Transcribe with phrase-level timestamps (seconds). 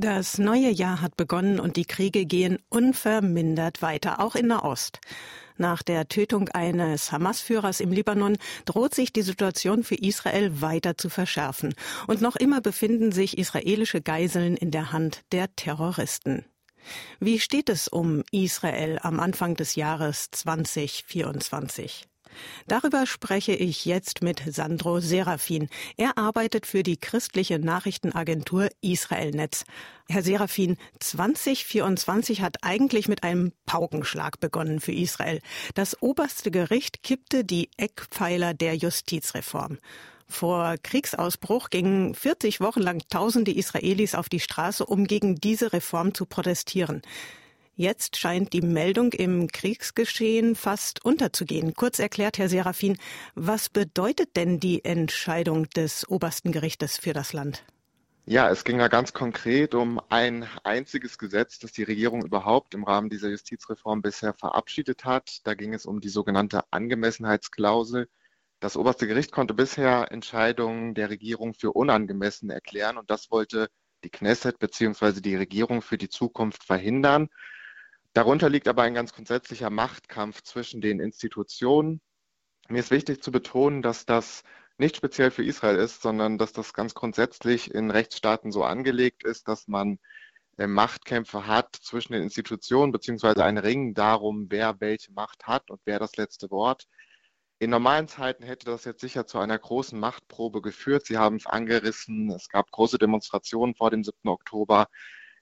[0.00, 5.00] Das neue Jahr hat begonnen und die Kriege gehen unvermindert weiter, auch in Nahost.
[5.56, 11.08] Nach der Tötung eines Hamas-Führers im Libanon droht sich die Situation für Israel weiter zu
[11.10, 11.74] verschärfen.
[12.06, 16.44] Und noch immer befinden sich israelische Geiseln in der Hand der Terroristen.
[17.18, 22.06] Wie steht es um Israel am Anfang des Jahres 2024?
[22.66, 25.68] Darüber spreche ich jetzt mit Sandro Serafin.
[25.96, 29.64] Er arbeitet für die christliche Nachrichtenagentur Israelnetz.
[30.08, 35.40] Herr Serafin, 2024 hat eigentlich mit einem Paukenschlag begonnen für Israel.
[35.74, 39.78] Das oberste Gericht kippte die Eckpfeiler der Justizreform.
[40.28, 46.12] Vor Kriegsausbruch gingen 40 Wochen lang tausende Israelis auf die Straße, um gegen diese Reform
[46.12, 47.02] zu protestieren.
[47.80, 51.74] Jetzt scheint die Meldung im Kriegsgeschehen fast unterzugehen.
[51.74, 52.98] Kurz erklärt, Herr Serafin,
[53.36, 57.64] was bedeutet denn die Entscheidung des obersten Gerichtes für das Land?
[58.26, 62.82] Ja, es ging ja ganz konkret um ein einziges Gesetz, das die Regierung überhaupt im
[62.82, 65.46] Rahmen dieser Justizreform bisher verabschiedet hat.
[65.46, 68.08] Da ging es um die sogenannte Angemessenheitsklausel.
[68.58, 73.68] Das oberste Gericht konnte bisher Entscheidungen der Regierung für unangemessen erklären und das wollte
[74.02, 75.20] die Knesset bzw.
[75.20, 77.28] die Regierung für die Zukunft verhindern.
[78.14, 82.00] Darunter liegt aber ein ganz grundsätzlicher Machtkampf zwischen den Institutionen.
[82.68, 84.42] Mir ist wichtig zu betonen, dass das
[84.78, 89.48] nicht speziell für Israel ist, sondern dass das ganz grundsätzlich in Rechtsstaaten so angelegt ist,
[89.48, 89.98] dass man
[90.56, 95.80] äh, Machtkämpfe hat zwischen den Institutionen, beziehungsweise ein Ringen darum, wer welche Macht hat und
[95.84, 96.86] wer das letzte Wort.
[97.60, 101.06] In normalen Zeiten hätte das jetzt sicher zu einer großen Machtprobe geführt.
[101.06, 102.30] Sie haben es angerissen.
[102.30, 104.28] Es gab große Demonstrationen vor dem 7.
[104.28, 104.86] Oktober.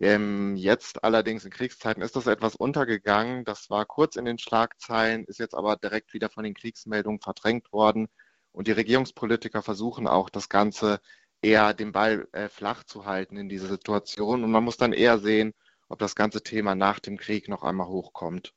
[0.00, 3.44] Ähm, jetzt allerdings in Kriegszeiten ist das etwas untergegangen.
[3.44, 7.72] Das war kurz in den Schlagzeilen, ist jetzt aber direkt wieder von den Kriegsmeldungen verdrängt
[7.72, 8.08] worden.
[8.52, 11.00] Und die Regierungspolitiker versuchen auch, das Ganze
[11.42, 14.44] eher den Ball äh, flach zu halten in dieser Situation.
[14.44, 15.52] Und man muss dann eher sehen,
[15.88, 18.54] ob das ganze Thema nach dem Krieg noch einmal hochkommt.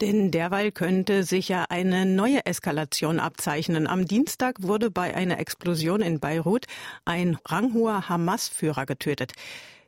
[0.00, 3.86] Denn derweil könnte sich ja eine neue Eskalation abzeichnen.
[3.86, 6.66] Am Dienstag wurde bei einer Explosion in Beirut
[7.04, 9.32] ein ranghoher Hamas-Führer getötet.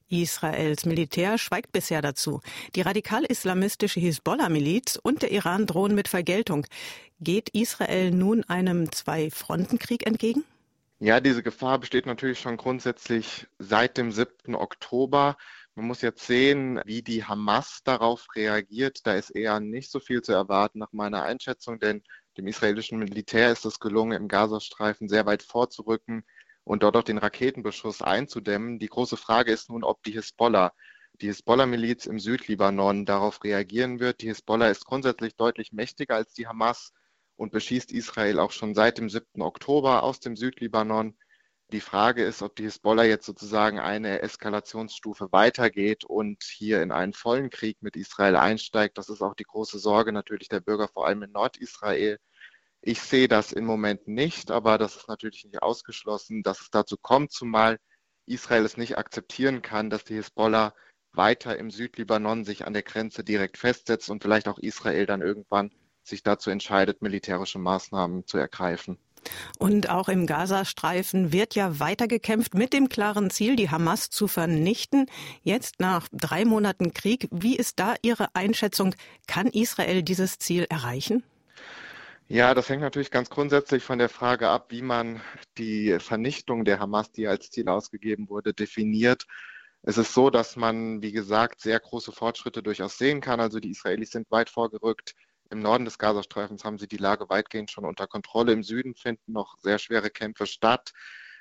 [0.09, 2.41] Israels Militär schweigt bisher dazu.
[2.75, 6.67] Die radikal-islamistische Hisbollah-Miliz und der Iran drohen mit Vergeltung.
[7.21, 10.45] Geht Israel nun einem Zwei-Fronten-Krieg entgegen?
[10.99, 14.55] Ja, diese Gefahr besteht natürlich schon grundsätzlich seit dem 7.
[14.55, 15.37] Oktober.
[15.75, 19.07] Man muss jetzt sehen, wie die Hamas darauf reagiert.
[19.07, 22.03] Da ist eher nicht so viel zu erwarten nach meiner Einschätzung, denn
[22.37, 26.25] dem israelischen Militär ist es gelungen, im Gazastreifen sehr weit vorzurücken
[26.65, 28.79] und dort auch den Raketenbeschuss einzudämmen.
[28.79, 30.73] Die große Frage ist nun, ob die Hisbollah,
[31.21, 34.23] die Hisbollah-Miliz im Südlibanon darauf reagieren wird.
[34.23, 36.93] Die Hisbollah ist grundsätzlich deutlich mächtiger als die Hamas
[37.37, 39.43] und beschießt Israel auch schon seit dem 7.
[39.43, 41.17] Oktober aus dem Südlibanon.
[41.73, 47.15] Die Frage ist, ob die Hisbollah jetzt sozusagen eine Eskalationsstufe weitergeht und hier in einen
[47.15, 48.99] vollen Krieg mit Israel einsteigt.
[48.99, 52.19] Das ist auch die große Sorge natürlich der Bürger, vor allem in Nordisrael.
[52.85, 56.97] Ich sehe das im Moment nicht, aber das ist natürlich nicht ausgeschlossen, dass es dazu
[56.97, 57.79] kommt, zumal
[58.27, 60.75] Israel es nicht akzeptieren kann, dass die Hisbollah
[61.13, 65.71] weiter im Südlibanon sich an der Grenze direkt festsetzt und vielleicht auch Israel dann irgendwann
[66.03, 68.99] sich dazu entscheidet, militärische Maßnahmen zu ergreifen.
[69.61, 74.27] Und auch im Gazastreifen wird ja weiter gekämpft mit dem klaren Ziel, die Hamas zu
[74.27, 75.07] vernichten.
[75.45, 78.97] Jetzt nach drei Monaten Krieg, wie ist da Ihre Einschätzung?
[79.29, 81.23] Kann Israel dieses Ziel erreichen?
[82.33, 85.21] Ja, das hängt natürlich ganz grundsätzlich von der Frage ab, wie man
[85.59, 89.27] die Vernichtung der Hamas, die als Ziel ausgegeben wurde, definiert.
[89.83, 93.39] Es ist so, dass man, wie gesagt, sehr große Fortschritte durchaus sehen kann.
[93.39, 95.15] Also die Israelis sind weit vorgerückt.
[95.51, 98.53] Im Norden des Gazastreifens haben sie die Lage weitgehend schon unter Kontrolle.
[98.53, 100.93] Im Süden finden noch sehr schwere Kämpfe statt.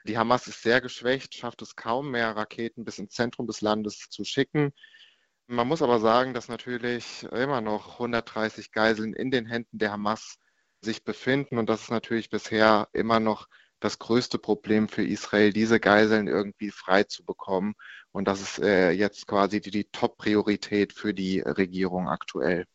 [0.05, 4.09] Die Hamas ist sehr geschwächt, schafft es kaum mehr, Raketen bis ins Zentrum des Landes
[4.09, 4.73] zu schicken.
[5.47, 10.37] Man muss aber sagen, dass natürlich immer noch 130 Geiseln in den Händen der Hamas
[10.81, 11.57] sich befinden.
[11.57, 13.47] Und das ist natürlich bisher immer noch
[13.79, 17.73] das größte Problem für Israel, diese Geiseln irgendwie frei zu bekommen.
[18.11, 22.65] Und das ist äh, jetzt quasi die, die Top-Priorität für die Regierung aktuell.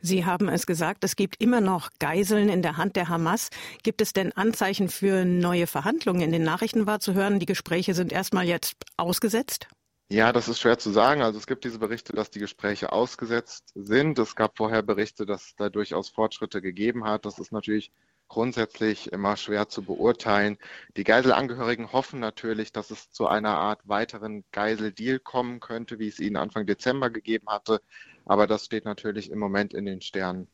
[0.00, 3.48] Sie haben es gesagt, es gibt immer noch Geiseln in der Hand der Hamas.
[3.82, 6.20] Gibt es denn Anzeichen für neue Verhandlungen?
[6.20, 9.68] In den Nachrichten war zu hören, die Gespräche sind erstmal jetzt ausgesetzt?
[10.10, 11.22] Ja, das ist schwer zu sagen.
[11.22, 14.18] Also es gibt diese Berichte, dass die Gespräche ausgesetzt sind.
[14.18, 17.24] Es gab vorher Berichte, dass es da durchaus Fortschritte gegeben hat.
[17.24, 17.90] Das ist natürlich
[18.28, 20.58] grundsätzlich immer schwer zu beurteilen.
[20.96, 26.20] Die Geiselangehörigen hoffen natürlich, dass es zu einer Art weiteren Geiseldeal kommen könnte, wie es
[26.20, 27.80] ihnen Anfang Dezember gegeben hatte.
[28.26, 30.48] Aber das steht natürlich im Moment in den Sternen.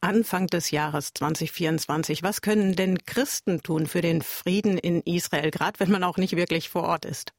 [0.00, 2.22] Anfang des Jahres 2024.
[2.22, 6.36] Was können denn Christen tun für den Frieden in Israel, gerade wenn man auch nicht
[6.36, 7.32] wirklich vor Ort ist?